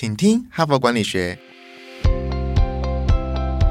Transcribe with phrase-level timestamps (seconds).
[0.00, 1.36] 请听哈佛管理学。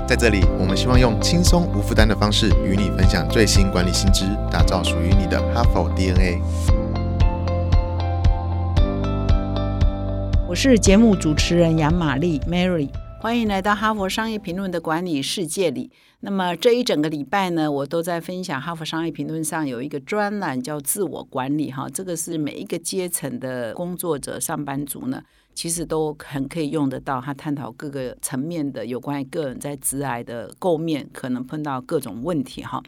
[0.06, 6.42] 在这里，我们希望用轻松无负担的方式与你分享最新管理新知，打造属于你的哈佛 DNA。
[10.50, 12.90] 我是节目主持人杨玛丽 Mary，
[13.22, 15.90] 欢迎来到哈佛商业评论的管理世界里。
[16.20, 25.24] 那么这一整个礼拜呢，我都在分享哈佛商业评论上有一个专栏叫自我管理哈，这个是每一个阶层的工作者、上班族呢。
[25.58, 32.80] 其实都很可以用得到，他探讨各个层面的有关于个人在直癌的构面可能碰到各种问题哈。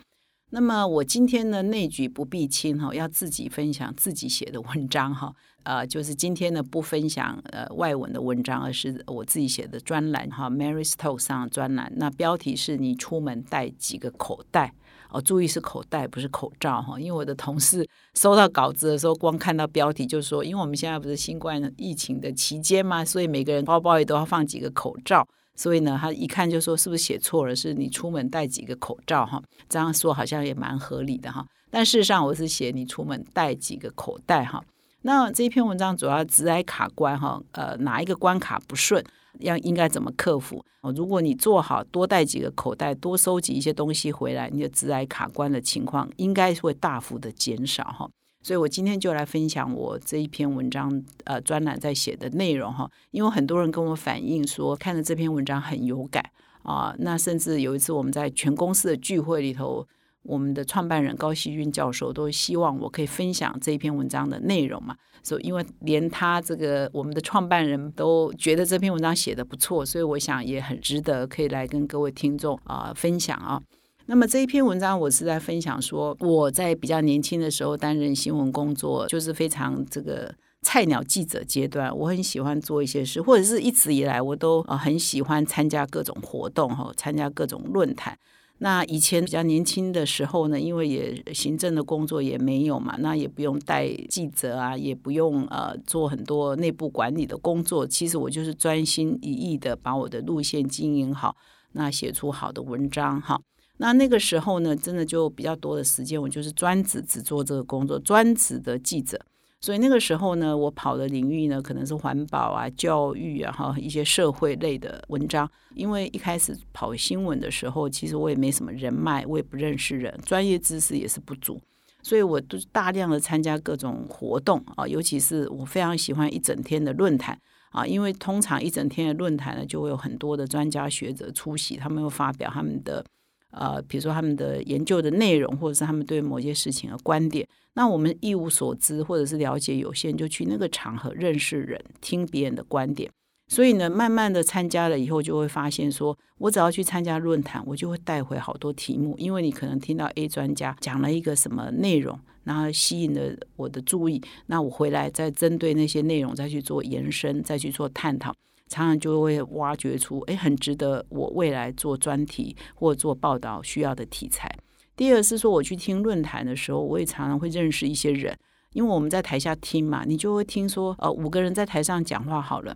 [0.52, 5.34] 那么我今天呢内举不避亲哈，要自己分享自己写的文章哈。
[5.64, 11.92] 呃，就是今天呢不分享呃外文的文章，而是我自己写的专栏哈，Mary's Talk 上的专栏。
[11.96, 14.76] 那标题是你出门带几个口袋。
[15.10, 17.00] 哦，注意是口袋，不是口罩哈。
[17.00, 25.28] 因为我的同事收到稿子的时候，光看到标题就说，因为我们现在不是新冠疫情的期间嘛，所以每个人包包里都要放几个口罩。
[25.56, 27.54] 所以呢，他一看就说，是不是写错了？
[27.54, 29.42] 是你出门带几个口罩哈？
[29.68, 31.46] 这样说好像也蛮合理的哈。
[31.70, 34.64] 但事实上，我是写你出门带几个口袋哈。
[35.02, 39.04] 那这篇文章主要直来卡关哈，呃，哪一个关卡不顺？
[39.40, 40.64] 要应该怎么克服？
[40.82, 48.10] 哦，如果你做好多带几个口袋，多收集一些东西回来，你的致癌卡关的情况应该会大幅的减少哈。
[48.42, 52.90] 所以我今天就来分享我这一篇文章呃专栏在写的内容哈。
[53.12, 56.24] 因为很多人跟我反映说，看了这篇文章很有感
[56.64, 56.96] 啊。
[57.00, 59.88] 那甚至有一次我们在全公司的聚会里头。
[60.30, 73.60] 我们的创办人高希军教授都希望我可以分享这一篇文章的内容嘛，所以因为连他这个我们的创办人都觉得这篇文章写的不错，所以我想也很值得可以来跟各位听众啊分享啊。
[74.06, 88.18] 那么这一篇文章我是在分享说，我在比较年轻的时候担任新闻工作，就是非常这个菜鸟记者阶段，我很喜欢做一些事，或者是一直以来我都很喜欢参加各种活动哈，参加各种论坛。
[88.62, 97.88] 那以前比较年轻的时候呢，因为也行政的工作也没有嘛，那也不用带记者啊，也不用呃做很多内部管理的工作。
[97.88, 101.38] 其实我就是专心一意的把我的路线经营好，
[101.72, 103.40] 那写出好的文章哈。
[103.78, 109.18] 那那个时候呢，真的就比较多的时间，我就是专职只做这个工作，专职的记者。
[109.62, 115.50] 所以那个时候呢，我跑的领域呢，可能是环保啊、教育啊，哈一些社会类的文章。
[115.76, 121.60] 因为一开始跑新闻的时候，其实我也没什么人脉，我也不认识人，专业知识也是不足，
[122.02, 127.38] 所以我都大量的参加各种活动啊，尤其是我非常喜欢一整天的论坛
[127.72, 133.04] 啊，因为通常一整天的论坛呢，就会有很多的专家学者出席，他们会发表他们的。
[133.52, 143.10] 呃，比如说他们的研究的内容，或者是他们对某些事情的观点，那我们一无所知，或者是了解有限，就去那个场合认识人，听别人的观点。
[143.48, 158.32] 所以呢，慢慢的参加了以后，就会发现说，我只要去参加论坛，我就会带回好多题目，因为你可能听到 A 专家讲了一个什么内容，然后吸引了我的注意，那我回来再针对那些内容再去做延伸，再去做探讨。
[158.70, 164.50] 常常就会挖掘出，哎，很值得我未来做专题或做报道需要的题材。
[164.96, 168.38] 第二是说，我去听论坛的时候，我也常常会认识一些人，
[168.74, 172.76] 因为我们在台下听嘛，你就会听说，呃，五个人在台上讲话好了。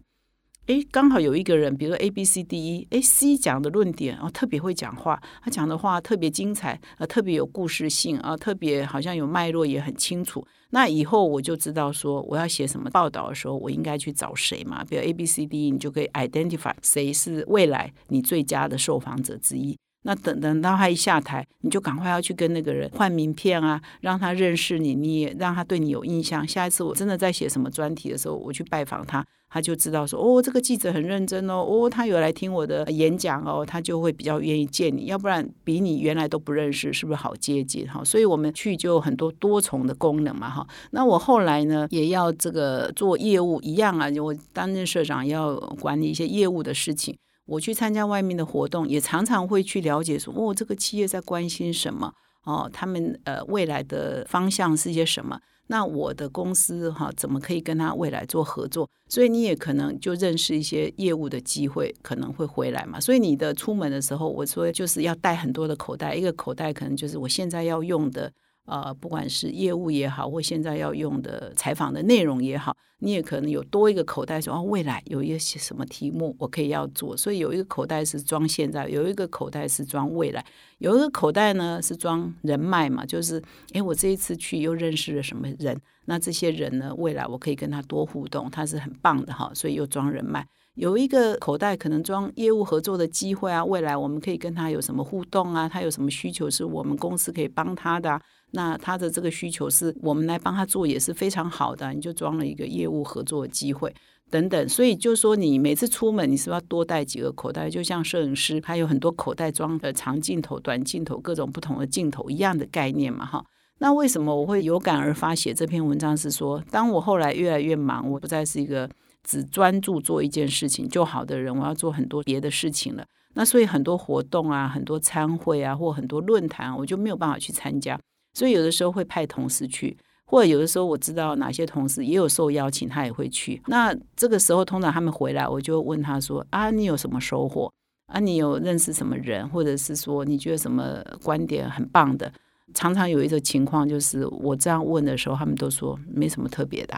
[0.65, 10.45] 哎，刚好有一个人，比如说 A、B、C、D、E，哎，C 讲的论点哦，特别会讲话，他讲的话特别精彩，呃，特别有故事性啊，特别好像有脉络也很清楚。
[10.69, 14.85] 那以后我就知道说，我要写什么报道的时候，我应该去找谁嘛？
[14.85, 19.77] 比如 A、B、C、D、E，你就可以 identify 谁是未来你最佳的受访者之一。
[20.03, 26.47] 那等等到他一下台，你就赶快要去跟那个人换名片啊，让他认识你，你也让他对你有印象。
[26.47, 35.05] 下一次我真的在写什么专题的时候，我去拜访他，他就知道说，哦，这个记者很认真哦，哦，他有来听我的演讲哦，他就会比较愿意见你。
[35.05, 38.03] 要不然比你原来都不认识，是不是好接近哈？
[38.03, 40.67] 所以我们去就很多多重的功能嘛哈。
[40.91, 47.17] 那我后来呢，也要这个做业务一样啊，我担任社长要管理一些业务的事情。
[47.45, 52.13] 我去参加外面的活动，也常常会去了解说，哦，这个企业在关心什么？
[52.43, 55.39] 哦，他们呃未来的方向是些什么？
[55.67, 58.89] 那我的公司哈，怎么可以跟他未来做合作？
[59.07, 62.99] 所以你也可能就认识一些业务的机会，可能会回来嘛。
[62.99, 68.29] 所以你的出门的时候，我说就是要带很多的口袋，一个口袋可能就是我现在要用的
[68.65, 80.45] 呃，不管是业务也好，或现在要用的采访的内容也好，你也可能有多一个口袋，说哦，未来有一些什么题目我可以要做，所以有一个口袋是装现在，有一个口袋是装未来，
[80.77, 83.41] 有一个口袋呢是装人脉嘛，就是
[83.73, 90.47] 诶，我这一次去又认识了什么人，那这些人呢，未来我可以跟他多互动，他是很棒的哈，所以又装人脉。
[90.75, 98.19] 有一个口袋可能装业务合作的机会啊，未来我们可以跟他有什么互动啊，他有什么需求是我们公司可以帮他的。
[98.51, 101.93] 那他的这个需求是我们来帮他做，也是非常好的。
[101.93, 103.93] 你就装了一个业务合作的机会
[104.29, 107.69] 等等，所以就说你每次出门，你是不是要多带几个口袋？
[107.69, 113.43] 就像摄影师，他有很多口袋装的长镜头、短镜头、各种不同的镜头一样的概念嘛，哈。
[113.79, 116.15] 那为什么我会有感而发写这篇文章？
[116.15, 118.89] 是说，当我后来越来越忙，我不再是一个
[119.23, 123.05] 只专注做一件事情就好的人，我要做很多别的事情了。
[123.35, 127.99] 那所以很多活动啊、很多参会啊，或很多论坛，我就没有办法去参加。
[128.33, 133.61] 所以有的时候会派同事去，或者有的时候我知道哪些同事也有受邀请，他也会去。
[133.67, 137.71] 那这个时候通常他们回来，我就问他说：“啊，你有什么收获？
[138.07, 139.47] 啊，你有认识什么人？
[139.49, 142.31] 或者是说你觉得什么观点很棒的？”
[142.73, 146.95] 常常有一个情况就是，我这样问的时候，他们都说没什么特别的，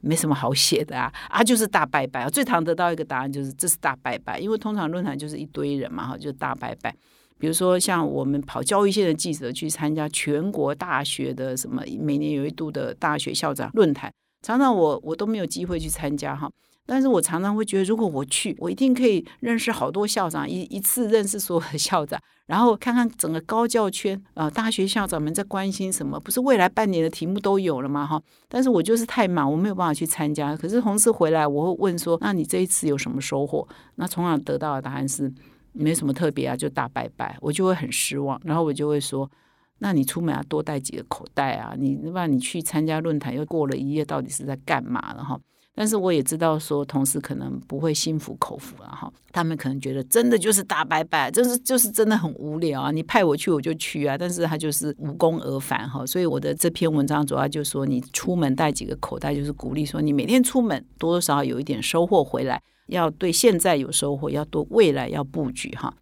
[0.00, 2.28] 没什么好写的啊，啊，就是大拜拜啊。
[2.28, 6.94] 最常得到一个答案就是这是大拜拜，因为通常论坛就是一堆人嘛，哈，就是大拜拜。
[7.38, 14.12] 比如说，像我们跑教育线的记者去参加全国大学的什么每年有一度的大学校长论坛，
[14.42, 16.50] 常常我我都没有机会去参加哈。
[16.88, 22.18] 但是我常常会觉得，如果我去，我一定可以认识好多校长，一一次认识所有的校长，
[22.48, 26.18] 然后看看整个高教圈啊，大学校长们在关心什么？
[26.18, 28.06] 不是未来半年的题目都有了吗？
[28.06, 28.18] 哈。
[28.48, 30.56] 但是我就是太忙，我没有办法去参加。
[30.56, 35.30] 可是同事回来，我会问说：“那你这一次有什么收获？”那从而得到的答案是。
[35.72, 38.40] 没什么特别啊，就大拜拜，我就会很失望。
[38.42, 39.30] 然后我就会说，
[39.78, 41.72] 那你出门要多带几个口袋啊？
[41.78, 45.38] 你那你去参加论坛又过了一夜，到底是在干嘛了哈？
[45.78, 49.08] 但是我也知道说，同事可能不会心服口服了哈。
[49.30, 52.90] 他们可能觉得真的就是大拜拜，就是就是真的很无聊啊。
[52.90, 56.04] 你派我去我就去啊，但是他就是无功而返哈。
[56.04, 62.60] 所以我的这篇文章主要就是说，你出门带几个口袋，就是鼓励说，你每天出门多多少少有一点收获回来。
[62.88, 65.94] 要对现在有收获，要对未来要布局哈。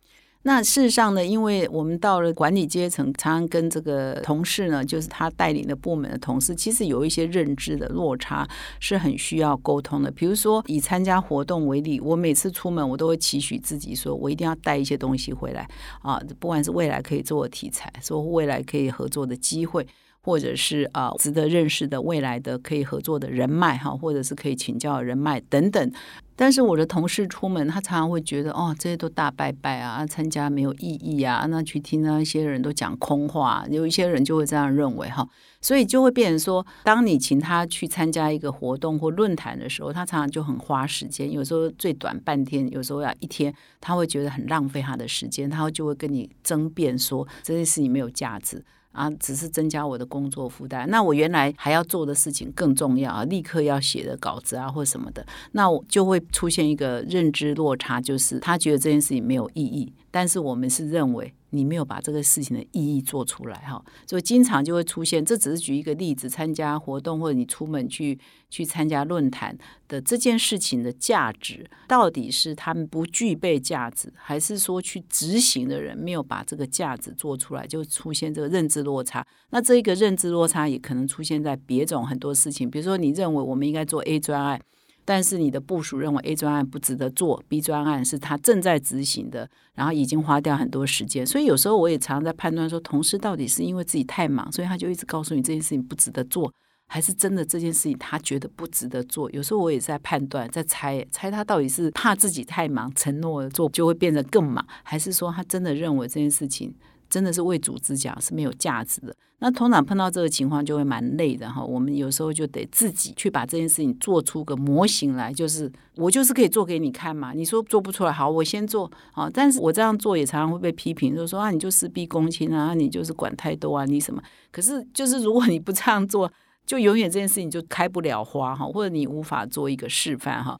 [0.46, 8.48] 那事实上呢，因为我们到了管理阶层，常常跟这个同事呢，就是他带领的部门的同事，其实有一些认知的落差，
[8.78, 10.08] 是很需要沟通的。
[10.08, 15.69] 比如说以参加活动为例，我每次出门，我都会期许自己说，我一定要带一些东西回来
[16.00, 19.84] 啊，不管是未来可以做的题材，说未来可以合作的机会。
[20.26, 25.93] 或者是啊，值得认识的未来的可以合作的人脉哈，或者是可以请教人脉等等。
[26.34, 31.46] 但是我的同事出门，他常常会觉得哦，这些都大拜拜啊，参加没有意义啊。
[31.49, 35.26] 那去听那些人都讲空话，有一些人就会这样认为哈。
[35.61, 48.62] 所以就会变成说，当你请他去参加一个活动或论坛的时候，他常常就很花时间，有时候最短半天，有时候要一天，他会觉得很浪费他的时间，他就会跟你争辩说这件事情没有价值。
[48.96, 50.88] 啊，只是增加我的工作负担。
[50.88, 61.30] 那我原来还要做的事情更重要啊，立刻要写的稿子啊，或什么的，那我就会出现一个认知落差，就是他觉得这件事情没有意义，但是我们是认为。
[61.50, 65.24] 你没有把这个事情的意义做出来哈，所以经常就会出现。
[65.24, 68.18] 这只是举一个例子，参加活动或者你出门去
[68.50, 69.56] 去参加论坛
[69.88, 79.26] 的这件事情的价值，到底是他们不具备价值，还是说去执行的人没有把这个价值做出来，就出现这个认知落差？
[79.50, 84.60] 那这一个认知落差也可能出现在别种很多事情，比如说你认为我们应该做 A 专案。
[85.06, 96.52] 但是你的部署认为 A 专案不值得做，B 专案是他正在执行的，然后已经花掉很多时间，所以有时候我也常常在判断说，同事到底是因为自己太忙，所以他就一直告诉你这件事情不值得做，
[96.88, 99.30] 还是真的这件事情他觉得不值得做？
[99.30, 106.75] 有时候我也在判断，在猜猜他到底是怕自己太忙，承诺做就会变得更忙，还是说他真的认为这件事情？
[107.08, 109.14] 真的是为组织讲是没有价值的。
[109.38, 111.62] 那通常碰到这个情况就会蛮累的哈。
[111.62, 117.34] 我们有时候就得自己去把这件事情做出个模型来，就是我就是可以做给你看嘛。
[117.34, 119.28] 你说做不出来，好，我先做啊。
[119.30, 124.22] 但是我这样做也常常会被批评，就说啊，你就事必躬亲啊，你就是管太多啊，你什么？
[124.50, 126.32] 可是就是如果你不这样做，
[126.64, 130.58] 就永远这件事情就开不了花哈，或者你无法做一个示范哈。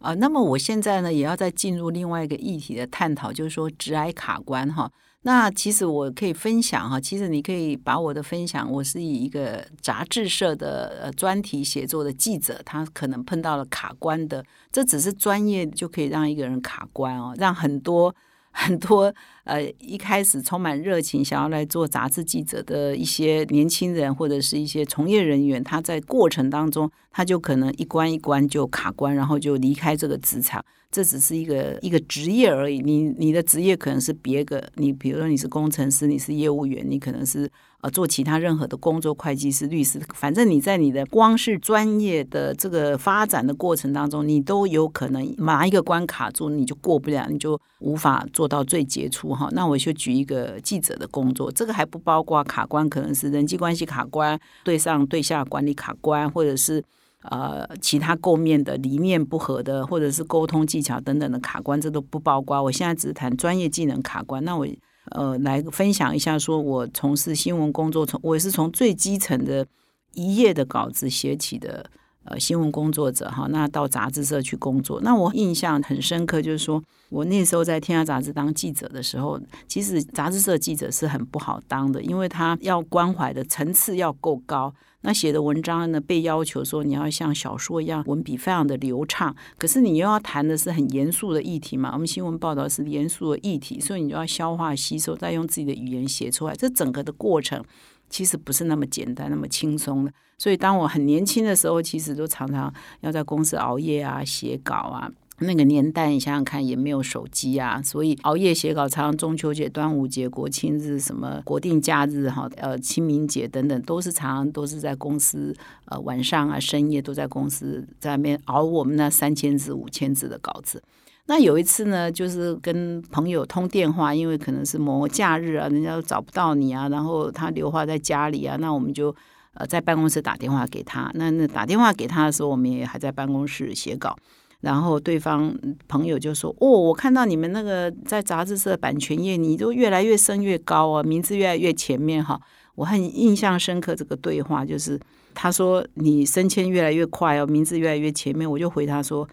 [0.00, 4.90] 啊，那么我现在呢，也要再进入另外一个议题的探讨，就是说直癌卡关哈。
[5.28, 14.42] 那其实我可以分享哈，其实你可以把我的分享，我是以一个杂志社的呃专题写作的记者，他可能碰到了卡关的，
[14.72, 18.14] 这只是专业就可以让一个人卡关哦，让很多。
[18.58, 19.14] 很多
[19.48, 30.64] 呃一开始充满热情想要来做杂志记者的一些年轻人或者是一些从业人员，他在过程当中他就可能一关一关就卡关，然后就离开这个职场。
[30.90, 37.46] 这只是一个一个职业而已，你你的职业可能是别个，你比如说你是工程师，你是业务员，你可能是
[37.82, 49.48] 呃做其他任何的工作，会计师、律师，反正你在你的光是专业的这个发展的过程当中，你都有可能哪一个关卡住，你就过不了，你就无法做到最杰出哈。
[49.52, 56.84] 那我就举一个记者的工作，这个还不包括卡关，可能是人际关系卡关、对上对下管理卡关，或者是。
[57.22, 62.62] 呃，其他构面的理念不合的，或者是沟通技巧等等的卡关，这都不包括。
[62.62, 64.42] 我现在只谈专业技能卡关。
[64.44, 64.64] 那我
[65.10, 69.66] 呃来分享一下，说我从事新闻工作，从我是从最基层的
[70.14, 71.90] 一页的稿子写起的。
[72.28, 75.00] 呃，新闻工作者哈，那到杂志社去工作。
[75.00, 84.72] 那我印象很深刻，就是说我那时候在《天下杂志》当记者的时候，其实杂志社记者是很不好当的，因为他要关怀的层次要够高。
[85.02, 91.92] 那写的文章呢，被要求说你要像小说一样文笔非常的流畅，可是你又要谈的是很严肃的议题嘛。
[91.92, 96.54] 我们新闻报道是严肃的议题，所以你就要消化吸收，再用自己的语言写出来。
[96.56, 97.64] 这整个的过程
[98.08, 100.12] 其实不是那么简单、那么轻松的。
[100.36, 105.10] 所以，当我很年轻的时候，其实都常常要在公司熬夜啊、写稿啊。
[105.40, 120.82] 那个年代，你想想看，也没有手机啊，所以熬夜写稿，常常中秋节、端午节、国庆日、什么国定假日哈，呃，清明节等等，都是常常都是在公司呃晚上啊、深夜都在公司在那边熬我们那三千字、五千字的稿子。
[121.28, 129.14] 那有一次呢，就是跟朋友通电话，因为可能是某假日啊，人家都找不到你啊，然后他留话在家里啊，那我们就。
[129.54, 134.16] 呃，在办公室打电话给他，那那打电话给他的时候，我们也还在办公室写稿，
[134.60, 135.52] 然后对方
[135.88, 142.40] 朋友就说：“哦，我看到你们那个在杂志社版权页，你都越来越升越高啊，名字越来越前面哈。”
[142.76, 145.00] 我很印象深刻这个对话，就是
[145.34, 149.28] 他说你升迁越来越快哦，名字越来越前面，我就回他说。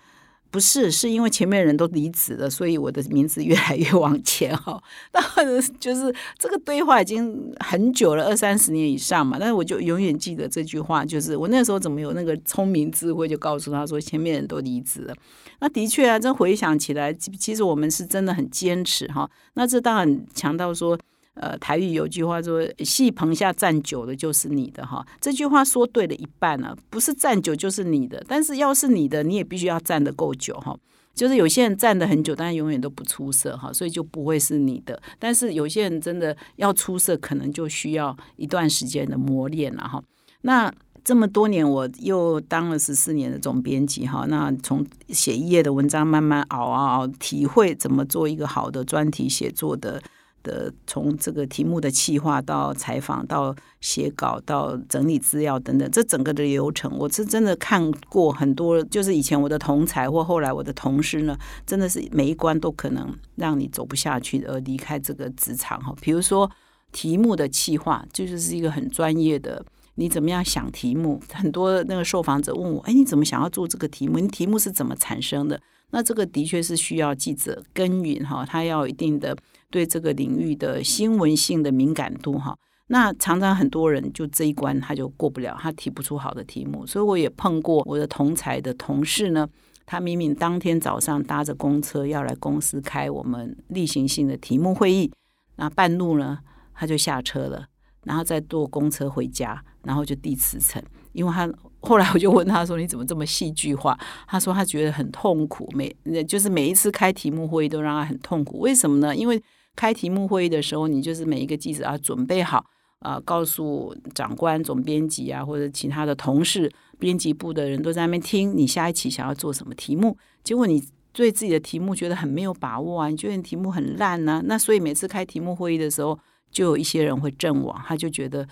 [0.55, 4.81] 不是，是因为前面人都离职了，所以我的名字越来越往前哈。
[5.11, 9.35] 那就是这个对话已经很久了，二三十年以上嘛。
[9.37, 15.13] 但是我就永远记得这句话，就是我那时候怎么有那个聪明智慧，就告诉他说前面人都离职了。
[15.59, 19.29] 那的确啊，这回想起来，其实我们是真的很坚持哈。
[19.55, 20.97] 那这当然强调说。
[21.35, 28.23] 呃，台语有句话说：“戏棚下站久的就是你的哈。”这句话说对了一半了，不是站久就是你的。
[28.25, 30.73] 但是要是你的，你也必须要站得够久哈。
[31.13, 35.01] 就是有些人站得很久，但永远都不出色哈，所以就不会是你的。
[35.19, 40.01] 但是有些人真的要出色，可能就需要一段时间的磨练了哈。
[40.41, 40.73] 那
[41.03, 44.25] 这么多年，我又当了十四年的总编辑哈。
[44.29, 50.01] 那从写一页的文章慢慢熬啊熬，体会怎么做一个好的专题写作的。
[50.45, 58.81] 的从这个题目的企划到采访到写稿到整理资料等等，这整个的流程，我是真的看过很多。
[58.83, 61.35] 就是以前我的同才或后来我的同事呢，
[61.65, 65.93] 真的是每一关都可能让你走不下去而离开这个职场哈。
[65.99, 66.49] 比如说
[66.91, 71.19] 题目的企划，就是是一个很专业的，你怎么样想题目？
[71.33, 74.19] 很多那个受访者问我，哎，你怎么想要做这个题目？
[74.19, 75.59] 你题目是怎么产生的？
[75.91, 79.35] 那这个的确是需要记者耕耘哈，他要有一定的。
[79.75, 86.87] 对这个领域的新闻性的敏感度哈，那常常很多人就这一关他就过不了，他提不出好的题目。
[86.87, 89.45] 所以我也碰过我的同才的同事呢，
[89.85, 95.11] 他明明当天早上搭着公车要来公司开我们例行性的题目会议，
[95.57, 96.39] 那半路呢
[96.73, 97.65] 他就下车了，
[98.05, 101.51] 然后再坐公车回家，然后就递辞呈，因为他
[101.81, 108.57] 后来我就问他说：“你怎么这么戏剧化？”他说他觉得很痛苦，每就是每一次开题目会议都让他很痛苦。
[108.59, 109.13] 为什么呢？
[109.13, 109.39] 因为
[109.75, 112.65] 开题目会议的时候，你就是每一个记者啊准备好
[112.99, 120.17] 啊，告诉长官、总编辑啊，或者其他的同事、编辑部的人都在那边听你下一期想要做什么题目。
[120.43, 124.41] 结果你对自己的题目觉得很没有把握啊，你觉得你题目很烂呢？
[124.45, 126.17] 那所以每次开题目会议的时候，
[126.51, 128.47] 就有一些人会阵亡，他就觉得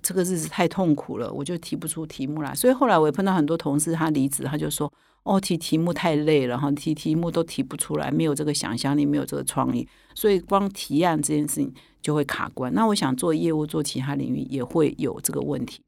[0.00, 2.54] 这个日子太痛苦了，我就提不出题目来。
[2.54, 4.92] 所以后来我也碰到很多同事，他离职，他就说。
[5.28, 11.70] 哦，提题目太累了哈，提题目都提不出来，没有这个想象力，没有这个创意，所以光提案这件事情
[12.00, 12.72] 就会卡关。
[12.72, 15.82] 那我想做业务，做其他领域也会有这个问题。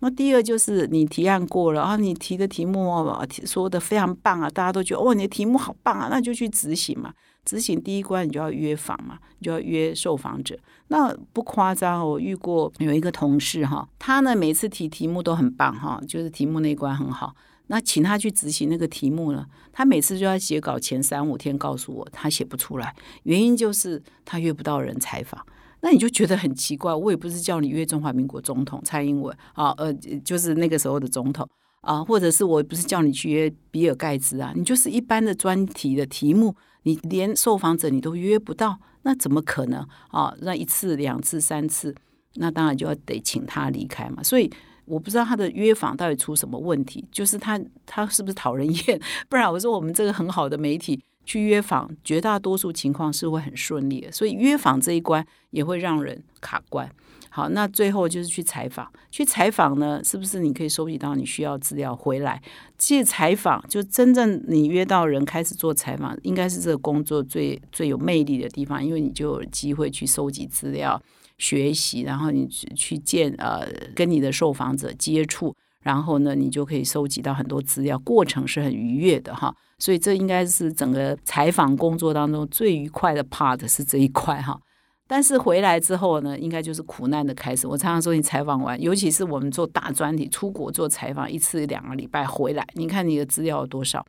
[0.00, 3.02] 那第二就是你提案过了啊，你提的题目
[3.44, 7.12] 说的非常棒啊，大家都觉得哦，你的题目好棒啊，那就去执行嘛。
[7.44, 10.58] 执行第一关你就要约访嘛，你就要约受访者。
[10.88, 17.34] 那不夸张，我遇过有一个同事哈，他呢每次提题目都很棒哈，就是题目那一关很好。
[17.68, 19.46] 那请他去执行那个题目呢？
[19.72, 22.94] 他每次就要写稿前三五天告诉我他写不出来，
[23.24, 25.44] 原因就是他约不到人采访。
[25.80, 29.92] 那你就觉得很奇怪，我也不是叫你约中华民国总统蔡英文啊，呃，
[30.24, 31.46] 就是那个时候的总统
[31.82, 40.34] 啊，或者是我不是叫你去约比尔盖茨啊，你就是一般的专题的题目，你连受访者你都约不到，那怎么可能啊？
[40.40, 41.94] 那一次、两次、三次，
[42.36, 44.22] 那当然就要得请他离开嘛。
[44.22, 44.50] 所以
[44.86, 49.00] 我不知道他的约访到底出什么问题，就是他他是不是讨人厌？
[49.28, 51.00] 不然我说我们这个很好的媒体。
[51.26, 56.88] 去约访，绝大多数情况是会很顺利的，所以约访这一关也会让人卡关。
[57.30, 62.40] 好，那最后就是去采访，去采访呢，是不是你可以收集到你需要资料回来？
[62.78, 71.02] 其实采访，就真正你约到人开始做采访，应该是这个工作最最有魅力的地方，因为你就有机会去收集资料、
[71.38, 79.54] 学习，然后你去见呃跟你的受访者接触，然后呢，你就可以收集到很多资料，过程是很愉悦的哈。
[79.78, 84.58] 所以这应该是整个采访工作当中最愉快的 part 是这一块哈，
[85.06, 87.66] 但是回来之后呢，应该就是苦难的开始。
[87.66, 94.02] 我常常说，你采访完，尤其是我们做大专题出国做采访，一次两个礼拜回来，你看你的资料有多少，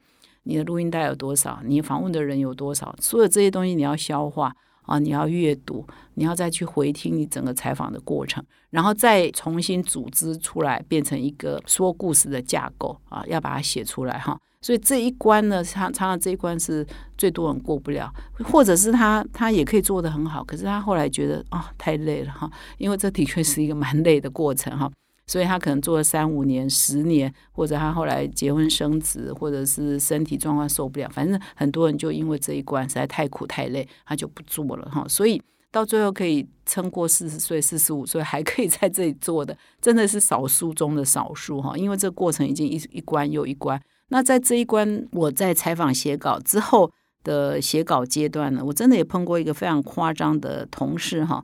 [0.44, 4.56] 你的录音带有多少，你访问的人有多少，所有这些东西你要消化
[4.88, 14.36] 啊，你要阅读，你要再去回听你整个采访的过程，然后再重新组织出来，变成一个说故事的架构啊，要把它写出来哈。
[14.60, 18.12] 所以这一关呢，常常这一关是最多人过不了，
[18.44, 24.92] 或者是他他也可以做得很好，可是他后来觉得啊太累了哈，因为这的确是一个蛮累的过程哈，
[25.28, 35.06] 所以他可能做了三五年、十年，或者他后来结婚生子，或者是身体状况受不了，反正很多人就因为这一关实在太苦太累，他就不做了哈。
[35.08, 43.80] 所以到最后可以撑过四十岁、四十五岁还可以在这里做的，真的是少数中的少数哈，因为这个过程已经一一关又一关。
[44.08, 46.90] 那在这一关，我在采访写稿之后
[47.26, 51.44] 的写稿阶段呢，我真的也碰过一个非常夸张的同事哈，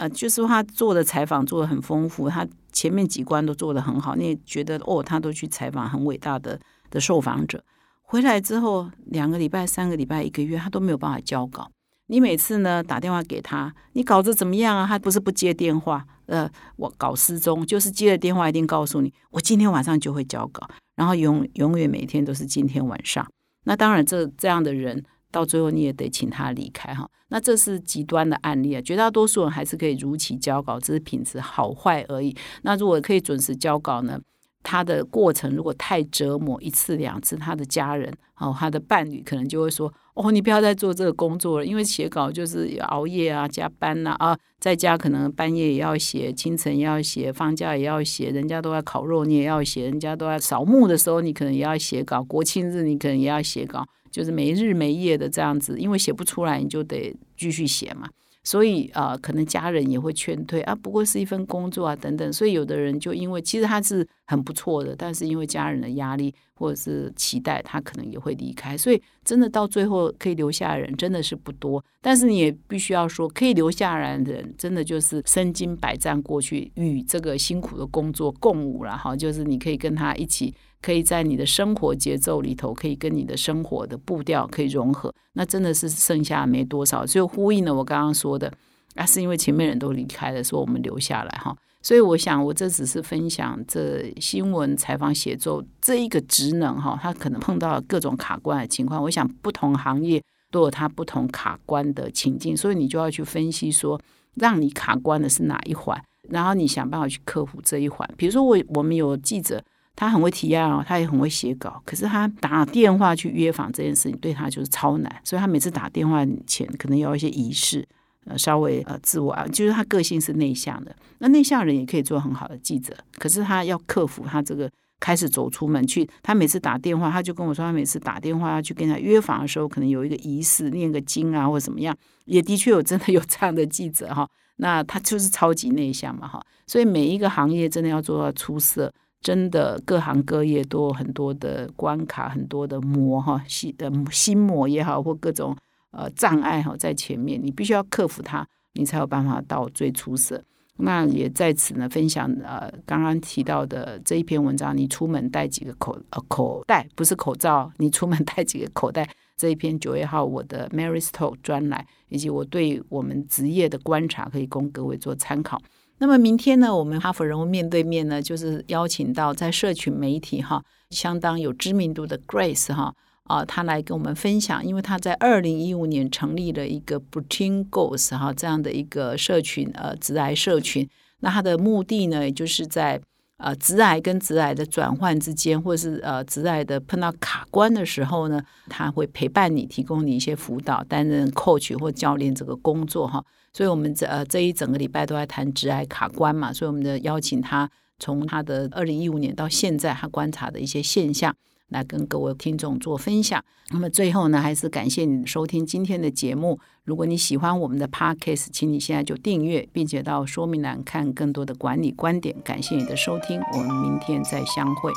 [0.00, 7.62] 呃，就是他做的采访做的很丰富，他前面几关都做的很好，你也觉得哦，他都去采访很伟大的的受访者，
[8.00, 11.70] 回来之后两个礼拜、三个礼拜、一个月，他都没有办法交稿。
[12.06, 14.86] 你每次呢打电话给他，你稿子怎么样啊？
[14.86, 20.66] 他不是不接电话，呃，我稿失踪，就是接了电话一定告诉你，我今天晚上就会交稿。
[20.96, 23.30] 然后永永远每天都是今天晚上，
[23.64, 27.08] 那当然这这样的人到最后你也得请他离开哈。
[27.28, 32.36] 那这是极端的案例啊，绝大多数人还是可以如期交稿，只是品质好坏而已。
[32.62, 34.20] 那如果可以准时交稿呢？
[34.62, 58.08] 他的过程如果太折磨一次两次，他的家人哦，他的伴侣可能就会说：“哦，你不要再做这个工作了，因为写稿就是熬夜啊、加班呐啊，在家可能半夜也要写，清晨也要写，放假也要写，人家都在烤肉，你也要写；人家都在扫墓的时候，你可能也要写稿；国庆日你可能也要写稿，就是没日没夜的这样子，因为写不出来，你就得继续写嘛。”
[58.42, 62.32] 所以啊，可能家人也会劝退啊，不过是一份工作啊，等等。
[62.32, 68.74] 所以有的人就因为其实他是很不错的，但是因为家人的压力或者是期待，他可能也会离开。
[68.78, 71.84] 所以真的到最后可以留下人真的是不多。
[72.00, 79.14] 但是你也必须要说，可以留下来的人，真的就是身经百战过去，与这个辛苦的工作共舞了哈。
[79.14, 80.54] 就是你可以跟他一起。
[80.82, 88.50] 可以在你的生活节奏里头，可以跟你的生活的步调可以融合，那真的是剩下没多少，就呼应了我刚刚说的，
[88.94, 91.54] 啊，是因为前面人都离开了，说我们留下来哈。
[91.82, 99.02] 所以我想，我这只是分享这新闻采访写作这一个职能哈，他可能碰到各种卡关的情况。
[99.02, 104.00] 我想不同行业都有它不同卡关的情境，所以你就要去分析说，
[104.34, 108.08] 让你卡关的是哪一环，然后你想办法去克服这一环。
[108.16, 109.62] 比如说，我我们有记者。
[110.00, 117.86] 他很会提案哦，他也很会写稿，可是他打电话去约访这件事情对他就是超难，所以他每次打电话前可能要一些仪式，
[118.24, 138.90] 呃，稍微呃自我啊，就是他个性是内向的，那内向人也可以做很好的记者，可是他要克服他这个开始走出门去，他每次打电话，他就跟我说，他每次打电话要去跟他约访的时候，可能有一个仪式，念个经啊，或者怎么样，也的确有真的有这样的记者哈，那他就是超级内向嘛哈，所以每一个行业真的要做到出色。
[139.20, 145.54] 真的，各行各业都有很多的关卡，很多的磨哈心的心魔也好，或各种
[145.90, 150.42] 呃障碍哈在前面，你必须要克服它，你才有办法到最出色。
[150.82, 159.06] 那也在此呢，分享呃刚刚提到的这一篇文章，你出门带几个口呃口袋，不是口罩，你出门带几个口袋。
[159.36, 165.60] 这一篇九月号我的 Mary Stow 专栏，以及我对我们职业的观察，可以供各位做参考。
[166.00, 180.88] 那么明天呢，我们哈佛人物面对面呢，就是邀请到在社群媒体哈相当有知名度的 Grace 哈啊，她来跟我们分享，因为她在二零一五年成立了一个 b r t i n Goals 哈这样的一个社群呃直癌社群，
[181.20, 182.98] 那他的目的呢，也就是在
[183.40, 193.24] 呃，直癌跟直癌的转换之间，或是呃，直癌的碰到卡关的时候呢，他会陪伴你，提供你一些辅导，担任 coach 或教练这个工作哈。
[193.52, 201.34] 所以，我们这呃这一整个礼拜都在谈直癌卡关嘛，所以我们的邀请他从他的二零一五年到现在，他观察的一些现象。
[201.70, 203.42] 来跟各位听众做分享。
[203.72, 206.58] 那么最后呢，还是感谢你收听今天的节目。
[206.84, 212.36] 如果你喜欢我们的 podcast，请你现在就订阅，并且到说明栏看更多的管理观点。
[212.44, 214.90] 感谢你的收听，我们明天再相会。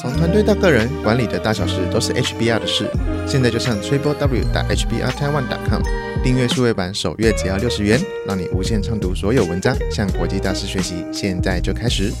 [0.00, 2.88] 从团队到个人，管理的大小事都是 HBR 的事。
[3.26, 5.82] 现在就上 triple w 打 HBR Taiwan com
[6.22, 11.04] 订阅数位版，首月只要六十元，让你无限畅读所有文章，向国际大师学习。
[11.12, 12.12] 现在就开始。